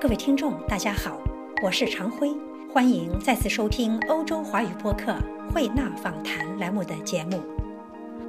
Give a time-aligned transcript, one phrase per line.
[0.00, 1.20] 各位听众，大家好，
[1.62, 2.34] 我是常辉，
[2.72, 5.12] 欢迎再次收听欧洲华语播客
[5.52, 7.38] 《慧纳访谈》栏目的节目。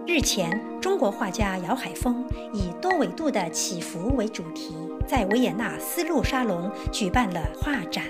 [0.05, 4.75] 日前，中国画家姚海峰以多维度的起伏为主题，
[5.07, 8.03] 在维也纳丝路沙龙举办了画展。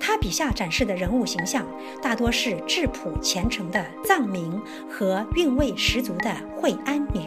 [0.00, 1.64] 他笔下展示的人物形象
[2.02, 4.60] 大多是质朴虔诚的藏民
[4.90, 7.20] 和韵味十足的惠安女。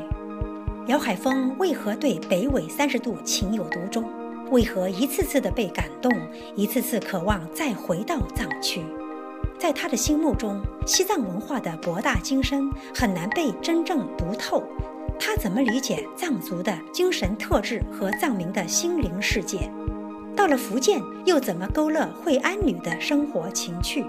[0.87, 4.03] 姚海峰为何对北纬三十度情有独钟？
[4.51, 6.11] 为何一次次的被感动，
[6.57, 8.83] 一次次渴望再回到藏区？
[9.57, 14.61] 在他的心目中，西藏文化的博大精深很难被真正读透。
[15.17, 19.71] 他怎么理解藏族的精神特质和藏民的心灵世界？
[20.35, 24.05] 到了福建，又怎么勾勒惠安女的生活情趣？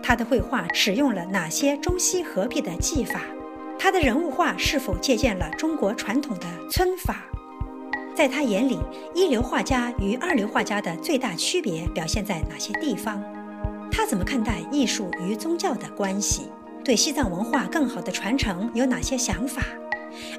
[0.00, 3.22] 他的绘画使用了哪些中西合璧的技法？
[3.76, 7.24] 他的人物画是否借鉴了中国传统的皴法？
[8.14, 8.78] 在他眼里，
[9.14, 13.22] 一流画家与二流画家的最大区别表现在哪些地方？
[13.90, 16.48] 他怎么看待艺术与宗教的关系？
[16.84, 19.62] 对西藏文化更好的传承有哪些想法？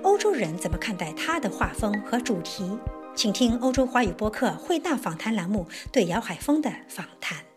[0.03, 2.77] 欧洲人怎么看待他的画风和主题？
[3.15, 7.50] 请听欧洲华语播客会大访谈栏目对姚海峰的访谈。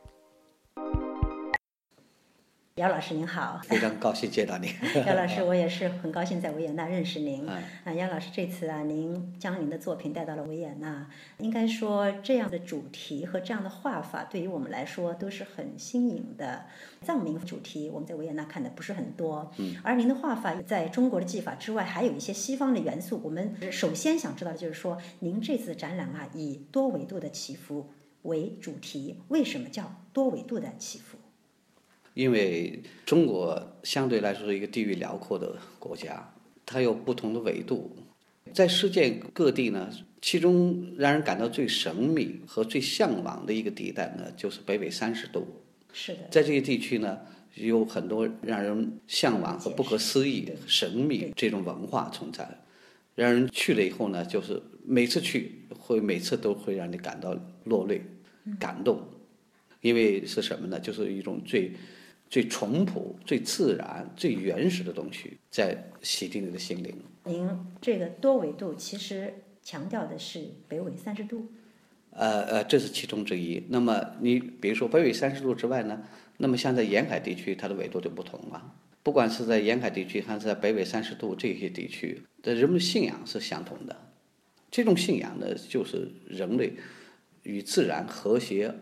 [2.76, 4.68] 姚老师您好，非常高兴见到您。
[5.06, 7.48] 姚老师， 我也是很高兴在维也纳认识您。
[7.48, 7.62] 啊，
[7.94, 11.08] 姚老师这次啊，您将您的作品带到了维也纳，
[11.38, 16.66] 应该说这样的主题和这样的画法，对于我们来说都是很新颖的。
[17.00, 23.20] 藏民主题我们在维也纳看的不是很多，嗯，而您的画法在中国的技法之外，还有一些西方的元素。
[23.22, 31.18] 我们首先想知道的就是说，您这次展览啊，以多维度的起伏为主题，为什么叫多维度的起伏？
[32.14, 36.32] 因为中国相对来说是一个地域辽阔的国家，
[36.64, 37.96] 它有不同的纬度，
[38.52, 39.90] 在世界各地呢，
[40.22, 45.44] 其中让人感到最神秘和最向往的一个地带呢，就是北纬三十度。
[45.92, 47.18] 是的，在这些地区呢，
[47.56, 52.48] 有很多让人向往和不可思议、神秘这种文化存在，
[53.16, 58.02] 让人去了以后呢，就是每次去会每次都会让你感到落泪、
[58.60, 59.02] 感动，
[59.80, 60.78] 因为是什么呢？
[60.78, 61.72] 就是一种最。
[62.34, 66.92] 最淳朴、最自然、最原始的东西，在洗涤你的心灵。
[67.26, 67.48] 您
[67.80, 71.46] 这个多维度其实强调的是北纬三十度。
[72.10, 73.62] 呃呃，这是其中之一。
[73.68, 76.02] 那么你比如说北纬三十度之外呢？
[76.38, 78.74] 那么像在沿海地区，它的纬度就不同了。
[79.04, 83.96] 不管是在沿海地区还是在北纬三十度这些地区，的人们的信仰是相同的。
[84.72, 86.72] 这种信仰呢，就是人类
[87.44, 88.74] 与自然和谐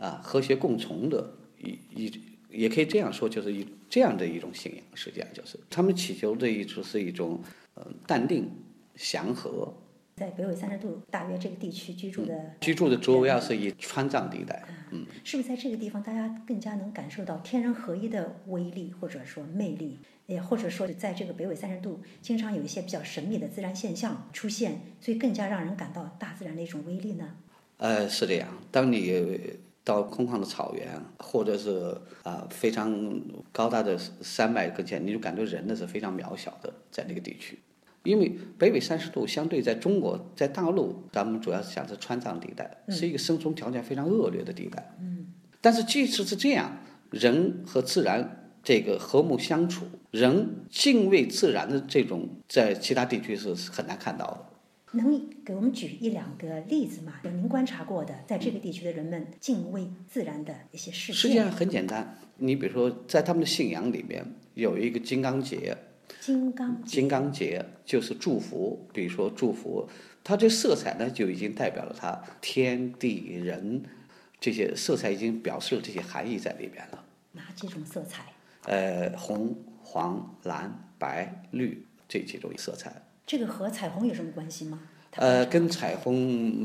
[0.00, 1.32] 啊，和谐共存的
[1.62, 2.10] 一一。
[2.50, 7.40] 也可以这样说，就是一这样的一种信仰，实际上就是他们祈求的一种是一种
[7.74, 8.50] 呃淡定
[8.96, 9.72] 祥和。
[10.16, 19.98] 在北纬三十度大约这个地区居住的居住的主要是以川藏地带，嗯，是不是在这个地方大家更加能感受到天人合一的威力或者说魅力？
[20.26, 27.36] 也或者说在这个北纬三十度，经常有一些比较神秘的自然现象出现，所以更加让人感到大自然的一种威力呢？
[27.76, 29.58] 呃，是这样，当你。
[29.88, 30.86] 到空旷的草原，
[31.18, 33.18] 或者是啊非常
[33.50, 37.58] 高大的山脉跟前，你就感觉人呢是非常渺小的，在那个地区。
[38.04, 44.94] 因为北纬三十度相对在中国在大陆，咱们主要是讲是川藏地带，是一个生存条件非常恶劣的地带。
[45.00, 45.28] 嗯。
[45.62, 46.76] 但是即使是这样，
[47.10, 54.44] 人和自然这个和睦相处，人敬畏自然的这种，在其他地区是很难看到的。
[54.92, 57.14] 能给我们举一两个例子吗？
[57.24, 61.14] 有您观察过的，在这个地区的人们敬畏自然的一些事件。
[61.14, 65.76] 实际上很简单，你比如说，在他们的信仰里面有一个金刚节。
[66.20, 66.82] 金刚。
[66.84, 69.88] 金刚节就是祝福，比如说祝福，
[70.24, 73.82] 它这色彩呢就已经代表了它天地人
[74.40, 77.04] 这些色彩已经表示了这些含义在里边了。
[77.32, 78.24] 哪几种色彩？
[78.64, 82.90] 呃，红、黄、蓝、白、绿这几种色彩。
[83.28, 84.80] 这个和彩虹有什么关系吗？
[85.16, 86.16] 呃，跟彩虹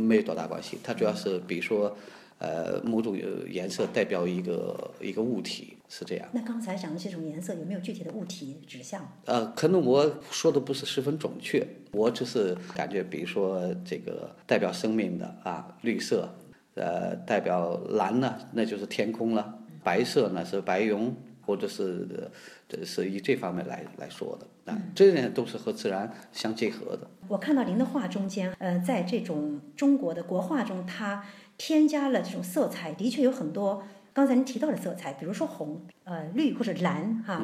[0.07, 1.93] 没有多大关系，它主要是比如说，
[2.37, 3.19] 呃，某种
[3.49, 6.29] 颜色代表一个一个物体，是这样。
[6.31, 9.05] 那刚才讲的这种颜色有没有具体的物体指向？
[9.25, 16.33] 呃，可能我说的不是十分准确，我只是感觉，比如说这个代表生命的啊，绿色，
[16.75, 19.43] 呃，代表蓝呢，那就是天空了；
[19.83, 21.13] 白色呢是白云。
[21.45, 22.29] 或者是，
[22.67, 27.07] 这是以这方面来来说的啊，这些都是和自然相结合的。
[27.27, 31.25] 我看到您的画中间，呃，在这种中国的国画中，它
[31.57, 37.41] 添加了这种色彩，的确有很多刚才您提到的色彩，比如说红、呃绿或者蓝哈，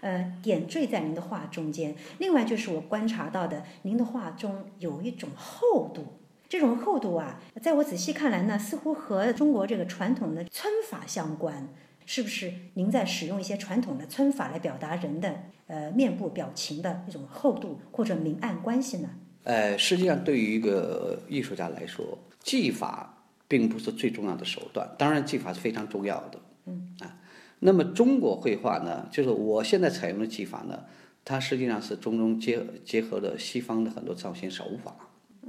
[0.00, 1.94] 呃点缀在您的画中间。
[2.18, 6.18] 另外就是我观察到的，您的画中有一种厚度，
[6.48, 11.68] 这种厚度啊，在我仔细看来呢，似乎和中国这个传统的皴法相关。
[12.12, 19.10] 是不是您在使用一些传统的皴法来表达人的呃面部表情的一种厚度或者明暗关系呢？
[19.44, 26.40] 呃，实际上对于一个艺术家来说，技法并不是最重要的手段，当然技法是非常重要的。
[26.64, 27.16] 嗯啊，
[27.60, 30.82] 那么中国绘画呢，就是我现在采用的技法呢，
[31.24, 34.96] 它实际上是中中结结合了西方的很多造型手法。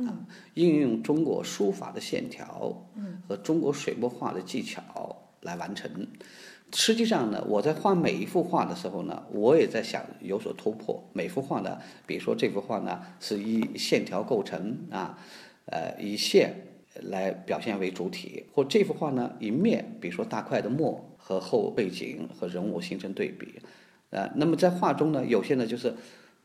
[0.06, 0.14] 啊，
[0.54, 4.84] 应用中国书法的线条嗯和中国水墨画的技巧
[5.42, 5.90] 来完成。
[6.74, 11.04] 实际上呢，我在画每一幅画的时候呢，我也在想有所突破。
[11.14, 15.18] 每幅画呢，比如说这幅画呢，是以线条构成啊，
[15.66, 16.56] 呃，以线
[17.02, 23.60] 来表现为主体，或这幅画呢，以面，比如说大块的墨和后背景和人物形成对比，
[24.12, 25.94] 呃，那么在画中呢，有些呢就是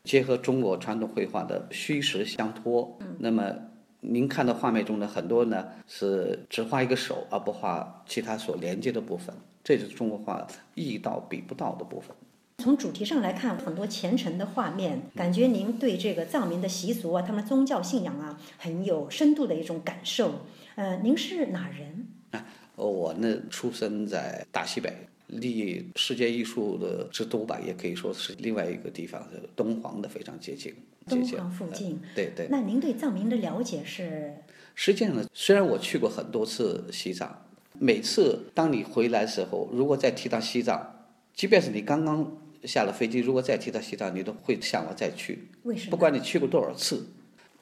[0.03, 2.99] 结合中国传统绘画的虚实相托。
[3.19, 3.55] 那么
[4.01, 9.35] 您看到画面中的很多呢，是只画一个手，而不画其他所连接的部分。
[9.67, 10.47] 这就是中国画
[10.77, 12.15] 意到比不到的部分。
[12.59, 20.47] 从主题上来看，很多虔诚的画面，感觉您对这个藏民的习俗啊，他们宗教信仰啊，很有深度的一种感受。
[20.77, 22.07] 呃，您是哪人？
[22.31, 22.47] 啊，
[22.77, 24.93] 我呢出生在大西北，
[25.27, 30.73] 离世界艺术的之都吧，也可以说是另外一个地方，是敦煌的非常接近。
[31.09, 32.01] 敦煌附近。
[32.15, 32.47] 对对。
[32.49, 34.33] 那您对藏民的了解是？
[34.77, 37.43] 实际上呢，虽然我去过很多次西藏。
[37.79, 45.49] 每次当你回来的时候，如果再提到西藏，即便是你刚刚下了飞机，如果再提到西藏，你都会想我再去。
[45.65, 45.91] 为什么？
[45.91, 47.07] 不管你去过多少次。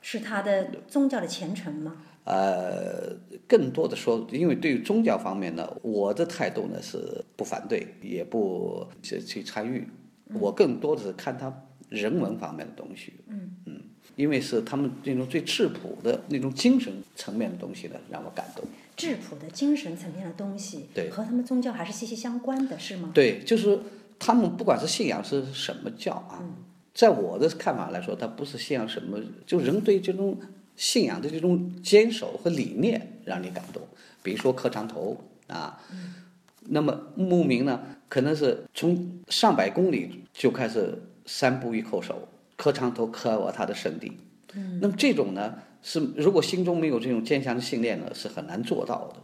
[0.00, 1.96] 是他的宗教的虔诚吗？
[2.24, 3.16] 呃，
[3.48, 9.86] 更多的说，因为对于宗教方面呢，我的态度呢是不反对，也不去去参与。
[10.40, 11.52] 我更多的是看他
[11.88, 13.14] 人文方面的东西。
[13.28, 13.80] 嗯嗯，
[14.16, 18.64] 因为是他们那种最质朴的那种精神层面的东西呢，让我感动。
[18.96, 23.10] 质朴的精神层面的东西，对，和他们宗教还是息息相关的，是吗？
[23.12, 23.78] 对，就是
[24.18, 26.42] 他们不管是信仰是什么教啊，
[26.94, 30.38] 在我的看法来说，他不是信仰什么，就人对这种
[30.76, 33.82] 信仰的这种坚守和理念让你感动。
[34.22, 35.80] 比如说磕长头啊，
[36.68, 44.12] 那么牧民呢，可能是从上百公里就开始三步一叩首，磕长头磕我他的圣地。
[44.54, 45.58] 嗯，那么这种呢？
[45.86, 49.16] 是，如果心中没有这种坚强的信念呢，是很难做到的。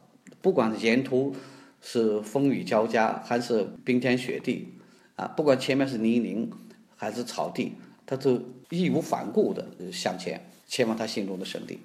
[0.43, 1.35] 不管沿途
[1.81, 4.75] 是风雨交加，还是冰天雪地，
[5.17, 6.51] 啊，不管前面是泥泞
[6.97, 7.73] 还是草地，
[8.05, 11.79] 他都义无反顾的向前，前往他心中的圣地。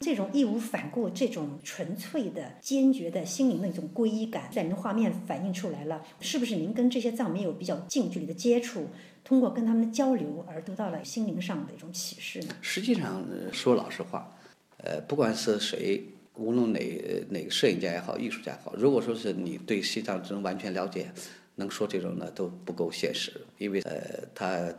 [0.00, 6.02] 这种义无反顾、这种纯粹的、坚决的心灵的一种皈依感，在您画面反映出来了。
[6.20, 8.88] 是不是您跟这些藏民有比较近距离的接触？
[9.22, 12.54] 通过跟他们的交流而得到了心灵上的一种启示呢？
[12.62, 14.34] 实际上说老实话，
[14.78, 16.02] 呃，不管是谁，
[16.36, 16.80] 无论哪
[17.28, 21.12] 哪个摄影家也好，艺术家也好，如果说是你对西藏真完全了解，
[21.56, 24.00] 能说这种呢都不够现实，因为呃，
[24.34, 24.72] 它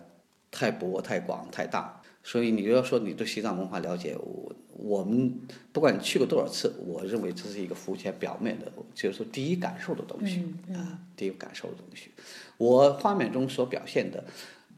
[0.50, 2.02] 太博、太广、太大。
[2.24, 5.40] 所以你要说你对西藏文化了解，我我们
[5.72, 12.10] 不管你去过多少次，我认为这是一个浮浅表面的，就是说第一感受的东西啊，第一感受的东西。
[12.58, 14.24] 我画面中所表现的，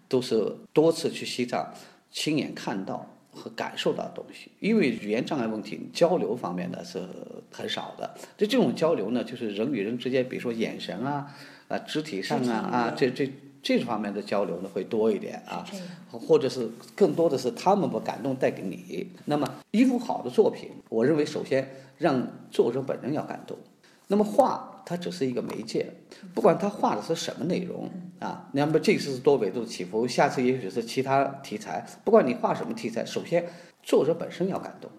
[0.08, 1.74] 都是多次去西藏
[2.12, 4.52] 亲眼看到和感受到的东西。
[4.60, 7.08] 因为语言障碍问题，交流方面呢是
[7.52, 8.16] 很少的。
[8.38, 11.34] 就这种交流呢，就是人与人之间，比如说眼神啊、
[11.68, 13.32] 啊肢体上啊、啊这这
[13.64, 15.66] 这方面的交流呢会多一点啊，
[16.12, 19.10] 或者是更多的是他们把感动带给你。
[19.26, 21.68] 那么一幅好的作品，我认为首先
[21.98, 23.58] 让作者本人要感动。
[24.08, 24.70] 那么画。
[24.86, 25.90] 它只是一个媒介，
[26.34, 27.90] 不管他画的是什么内容
[28.20, 31.88] 啊，那么这次是多维度的起伏，下次也许是其他题材。
[32.04, 33.48] 不管你画什么题材，首先
[33.82, 34.92] 作者本身要感动，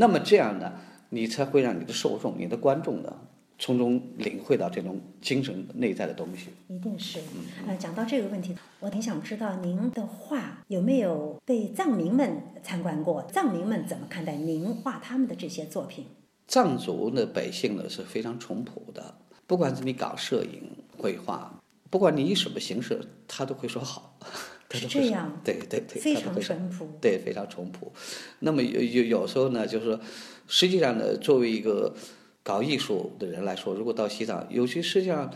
[0.00, 0.72] 那么这样呢，
[1.10, 3.16] 你才会让你的受众、你的观众呢，
[3.62, 6.48] 从中领会到这种精神内在的东西。
[6.66, 7.20] 一定是。
[7.64, 13.22] 呃，讲到这个问题，我挺想知道您的画有没有被藏民们参观过？
[13.32, 16.06] 藏民们怎么看待您画他们的这些作品？
[16.48, 19.14] 藏族的百姓呢是非常淳朴的，
[19.46, 24.18] 不管是你搞摄影、绘画，不管你以什么形式，他都会说好。
[24.74, 25.40] 是这样。
[25.44, 26.00] 对对对。
[26.00, 26.88] 非常淳朴。
[27.00, 27.92] 对，非常淳朴。
[28.40, 30.00] 那么有有有时候呢，就是说，
[30.48, 31.94] 实际上呢，作为一个
[32.42, 35.32] 搞艺术的人来说，如果到西藏，有些实际上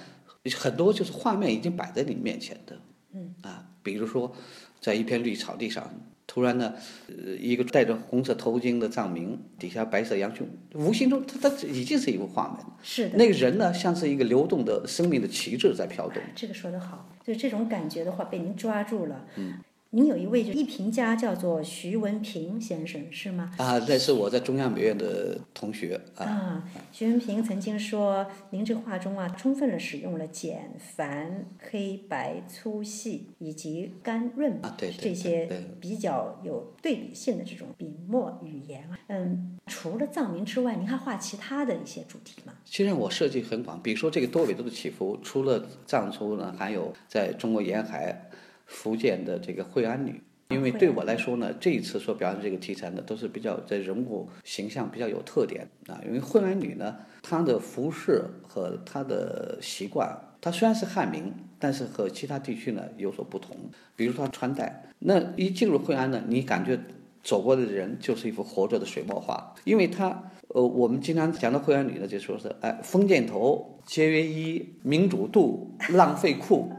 [0.56, 2.76] 很多就是画面已经摆在你面前的。
[3.12, 3.34] 嗯。
[3.42, 4.34] 啊，比如说，
[4.80, 5.88] 在一片绿草地上。
[6.28, 6.74] 突然呢，
[7.06, 10.44] 呃，一个戴着红色头巾的藏民，底下白色羊群，
[10.74, 12.66] 无形中他他已经是一幅画面。
[12.82, 13.16] 是的。
[13.16, 16.20] 那个人呢，像是一个流动的生命的旗帜在飘动。
[16.34, 19.24] 这个说得好，就这种感觉的话，被您抓住了。
[19.36, 19.60] 嗯。
[19.90, 23.52] 您有一位就艺评家叫做徐文平先生，是吗？
[23.56, 26.24] 啊，那是我在中央美院的同学啊。
[26.24, 38.98] 啊，徐文平曾经说，您这画中啊，充分的使用了简繁、黑白、粗细以及干润啊对对这些对比较有对比性的这种笔墨语言啊。
[39.06, 42.52] 嗯，除了藏民之外，您还画其他的一些主题吗？
[42.64, 48.28] 其实我设计很广，比如说这个多维度的起伏，除了藏族呢，还有在中国沿海、
[48.66, 50.22] 福建的这个惠安女。
[50.50, 56.00] 因为对我来说呢，这一次所表现这个题材呢，都是比较在人物形象比较有特点啊。
[56.06, 63.56] 因为惠安女呢，她的服饰和她的习惯，她虽然是汉民，但是和其他地区呢有所不同。
[63.96, 66.78] 比如她穿戴，那一进入惠安呢，你感觉
[67.24, 76.70] 走过的人就是一幅活着的水墨画，因为她呃，我们经常讲到惠安女呢，就说是哎，封建头、节约衣、民主度、浪费裤。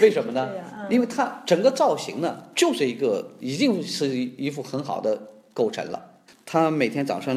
[0.00, 0.50] 为什么呢？
[0.90, 5.20] 因为它整个造型呢，就是一个已经是一副很好的
[5.52, 6.12] 构成了。
[6.44, 7.34] 他每天早上，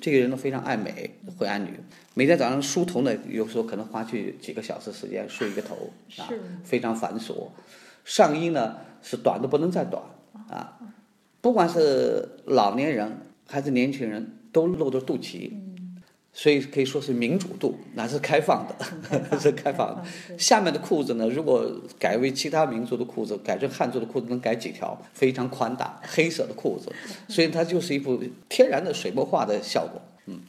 [0.00, 1.78] 这个人呢非常爱美，惠安女，
[2.14, 6.28] 每天早上梳头呢，有时候可能花去几个小时时间梳一个头啊，
[6.64, 7.48] 非常繁琐。
[8.04, 10.02] 上衣呢是短的不能再短
[10.50, 10.76] 啊，
[11.40, 15.52] 不管是老年人还是年轻人，都露着肚脐。
[16.40, 18.76] 所以可以说是民主度，那是开放的，
[19.40, 20.04] 是开放的。
[20.38, 21.68] 下面的裤子呢，如果
[21.98, 24.96] 改为其他民族的裤子，改成汉族的裤子，能改几条？
[25.12, 26.92] 非常宽大，黑色的裤子，
[27.26, 30.00] 所以它就是一部天然的水墨画的效果。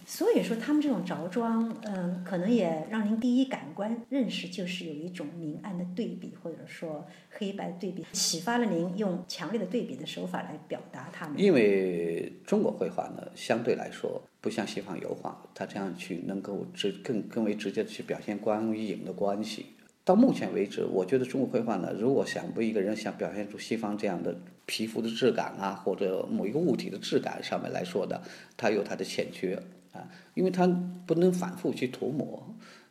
[0.06, 11.40] 所以说，他们这种着装，嗯，可能也让您第一感官认识就是有一种明暗的对比，或者说黑白对比，启发了您用强烈的对比的手法来表达他们。
[11.40, 19.68] 因为中国绘画呢，相对来说不像西方油画，它这样去能够直更更为直接的去表现光与影的关系。
[20.10, 24.36] 到目前为止，我觉得中国绘画呢，如果想为一个人想表现出西方这样的
[24.66, 28.20] 皮肤的质感啊，或者某一个物体的质感上面来说的，
[28.58, 29.54] 它有它的欠缺
[29.92, 30.66] 啊，因为它
[31.06, 32.44] 不能反复去涂抹，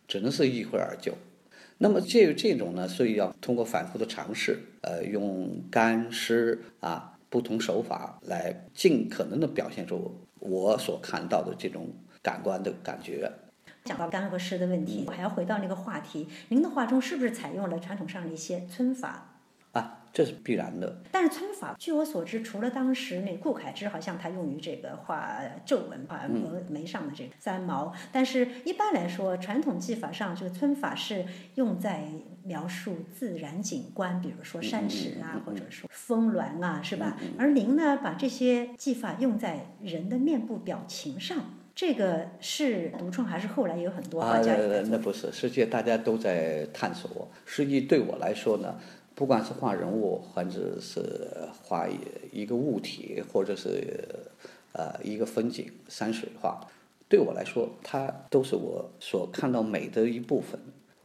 [0.06, 1.12] 只能是一挥而就。
[1.78, 11.88] 那么介于这种呢，所以要通过反复的尝试，呃，用干湿啊不同手法来尽可能的表现出我所看到的这种
[12.22, 13.28] 感官的感觉。
[13.84, 19.34] 讲到干和湿的问题，我还要回到那个话题，您的画中是不是采用了传统上的一些皴法？
[19.72, 21.02] 啊，这是必然的。
[21.12, 31.24] 但是皴法，据我所知，除了当时那顾恺之好像他用于这个画皱纹、画额眉上的这个三毛，但是一般来说，传统技法上这个皴法是
[31.56, 32.08] 用在
[32.44, 37.18] 描述自然景观，比如说山石啊，或者说峰峦啊，是吧？
[37.38, 41.44] 而您呢，把这些技法用在人的面部表情上。
[41.78, 44.56] 这个是独创还是后来有很多画啊，家？
[44.90, 47.28] 那不是，实际大家都在探索。
[47.46, 48.74] 实际对我来说呢，
[49.14, 51.00] 不管是画人物，或者是
[51.62, 51.94] 画一
[52.32, 53.96] 一个物体，或者是
[54.72, 56.66] 呃一个风景、山水画，
[57.08, 60.58] 对我来说，它都是我所看到美的一部分。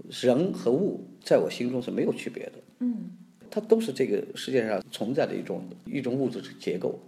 [0.10, 2.54] 人和物在我心中是没有区别的。
[2.80, 3.12] 嗯，
[3.52, 7.00] 它都是这个世界上存在的一种一种物质结构。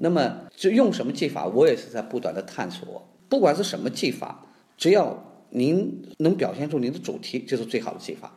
[0.00, 3.06] 那么，就用什么技法，我也是在不断的探索。
[3.28, 4.44] 不管是什么技法，
[4.76, 8.32] 只要您能表现出您的主题，就是最好的技法。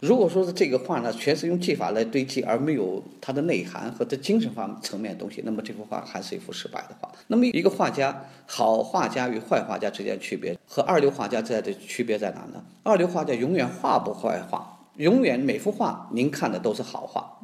[0.00, 7.10] 如果说是这个画呢，全是用技法来堆砌，而没有它的内涵和它精神方层面的东西，那么这幅画还是一幅失败的画。
[7.28, 12.64] 那么一个画家，好画家与坏画家之间的区别，和二流画家之间的区别在哪呢？
[12.82, 17.38] 二流画家永远画不坏画，永远每幅画您看的都是好画，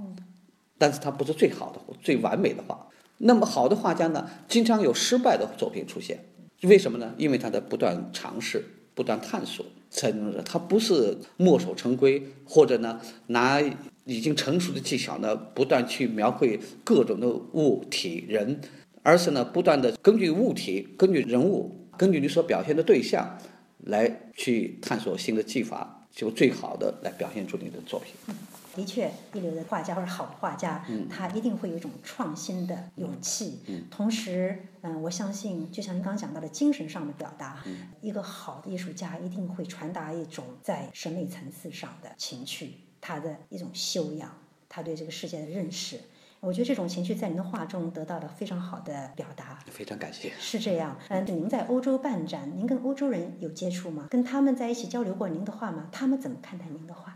[0.78, 2.86] 但是它不是最好的、最完美的画。
[3.24, 6.18] 那么好的画家呢，经常有失败的作品出现，
[6.62, 7.14] 为什么呢？
[7.16, 8.64] 因为他在不断尝试、
[8.94, 13.62] 不断探索，才能他不是墨守成规，或者呢拿
[14.04, 18.60] 已经成熟的技巧呢不断去描绘各种的物体人，
[19.04, 23.38] 而是呢不断的根据物体、根据人物、根据你所表现的对象，
[23.84, 28.12] 来去探索新的技法，就最好的来表现出你的作品。
[28.74, 33.60] 的确，一流的画家或者好的画家，他一定会有一种创新的勇气。
[33.90, 37.62] 同时，嗯，我相信，就像您刚刚讲到的精神上的表达，
[38.00, 44.30] 一个好的艺术家一定会传达一种在审美层次上的情趣，他的一种修养，
[44.68, 46.00] 他对这个世界的认识。
[46.40, 49.60] 我觉得这种情绪在您的画中得到了非常好的表达。
[49.70, 50.32] 非常感谢。
[50.40, 54.08] 是这样，嗯，您在欧洲办展，您跟欧洲人有接触吗？
[54.10, 55.88] 跟他们在一起交流过您的画吗？
[55.92, 57.14] 他们怎么看待您的画？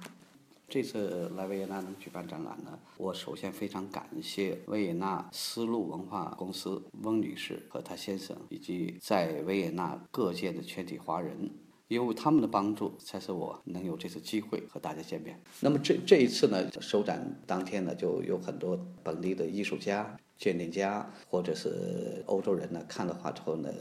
[0.77, 11.49] 这次来维也纳能举办展览呢，我首先非常感谢维也纳丝路文化公司翁女士和她先生，以及在维也纳各界的全体华人。
[11.89, 15.41] 因为他们的帮助，才使我能有这次机会和大家见面。
[15.61, 23.73] 那么这这一次呢，首展当天呢，就有很多本地的艺术家、鉴定家或者是欧洲人呢，看了画之后呢，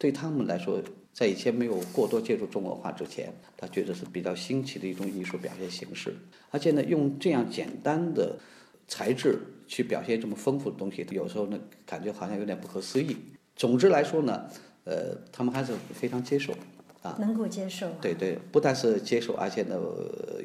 [0.00, 6.16] 对他们来说，在以前没有过多接触中国画之前，他觉得是比较新奇的一种艺术表现形式，
[6.50, 8.38] 而且呢，用这样简单的
[8.88, 9.38] 材质
[9.68, 13.14] 去表现这么丰富的东西，有时候呢，感觉好像有点不可思议。
[13.54, 14.48] 总之来说呢，
[14.84, 16.54] 呃，他们还是非常接受。
[17.02, 17.88] 啊，能够接受。
[18.00, 19.78] 对对，不但是接受，而且呢，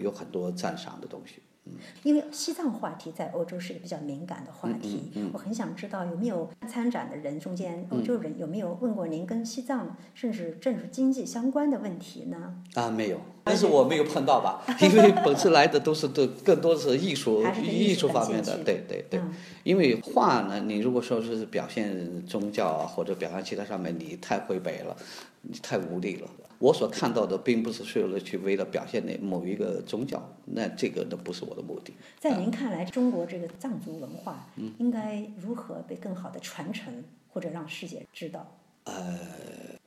[0.02, 1.42] 有很多赞赏的东西。
[1.66, 12.62] 嗯，因为西藏话题在欧洲是一个比较敏感的话题，我很想知道有没有参展的人中间，欧洲人有没有问过您跟西藏甚至政治经济相关的问题呢？
[12.76, 19.22] 啊，没有，但是我没有碰到吧， 因为本次来的都是都更多的是艺术艺术方面的， 对对对。
[19.64, 24.98] 因为画呢，你如果说是表现宗教啊或者表现其他上面，你太回北了，
[25.44, 26.28] 你太无力了。
[26.58, 31.94] 我所看到的并不是为了去为了表现那某一个宗教，那这个都不是我的目的。
[32.20, 34.48] 在您看来，中国这个藏族文化
[34.80, 36.92] 应该如何被更好的传承，
[37.32, 38.58] 或者让世界知道？
[38.86, 39.20] 呃，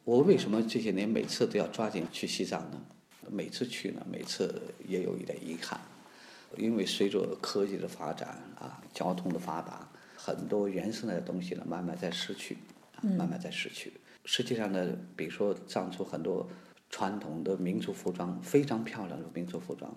[0.04, 2.80] 我为什么这些年每次都要抓紧去西藏呢？
[3.30, 5.80] 每次去呢，每次也有一点遗憾，
[6.56, 12.56] 因为随着科技的发展啊，交通的发达，很多原生的东西呢，慢慢在失去，
[13.02, 13.92] 慢慢在失去。
[14.24, 16.48] 实际上呢，比如说藏族很多
[16.90, 19.94] 传统的民族服装非常漂亮的民族服装，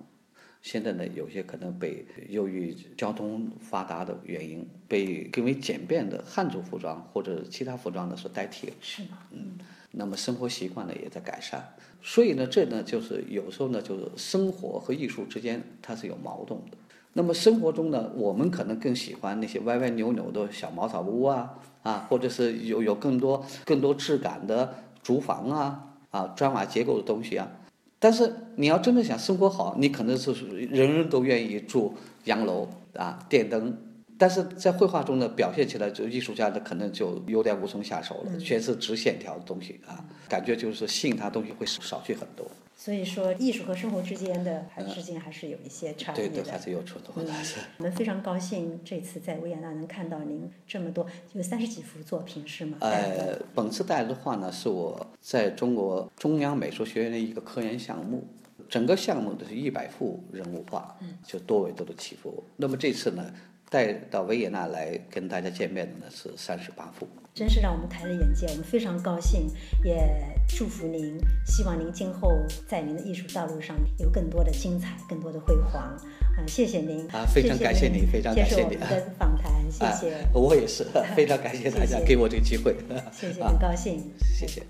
[0.61, 8.73] 现在呢有些可能被由于交通发达的原因，被更为简便的汉族服装或者其他服装呢所代替了。
[8.81, 9.17] 是吗？
[9.31, 9.57] 嗯。
[9.91, 16.77] 那么生活习惯呢也在改善，所以呢这呢就是有时候呢就是生活和艺术之间它是有矛盾的。
[17.13, 27.51] 那么生活中呢，我们可能更喜欢那些歪歪扭扭的小茅草屋啊，啊，或者是有有更多更多质感的竹房啊，啊，砖瓦结构的东西啊。
[27.99, 31.93] 但是你要真的想生活好，你可能是人人都愿意住
[32.23, 33.77] 洋楼啊，电灯。
[34.21, 42.45] 但是在绘画中呢，表现起来就艺术家的可能就有点无从下手了，全是直线条的东西啊，感觉就是吸引他东西会少去很多。
[42.75, 46.27] 所以说，艺术和生活之间的还之间还是有一些差异的。
[46.27, 47.33] 对对，还是有冲突的。
[47.79, 51.03] 我们非常高兴这次在维也纳能看到您这么多，
[51.33, 52.77] 有三十几幅作品是吗？
[52.81, 58.23] 呃，本次带来的画呢，是我在中国中央美术学院的一个科研项目，
[58.69, 62.43] 整个项目都是一百幅人物画，就多维度的起伏。
[62.57, 63.33] 那么这次呢？
[63.71, 69.47] 带到维也纳来跟大家见面的呢是三十八幅，真是让我们开了眼界，我们非常高兴，
[69.81, 69.95] 也
[70.45, 72.29] 祝福您，希望您今后
[72.67, 75.81] 在您的艺术道路上有更多的精彩，更多的辉煌。
[75.81, 80.17] 啊，谢谢您啊，非常感谢您，非常感谢您的访谈，谢谢。
[80.33, 80.83] 我也是
[81.15, 82.75] 非常感谢大家给我这个机会，
[83.13, 84.03] 谢谢，很高兴，
[84.37, 84.61] 谢谢。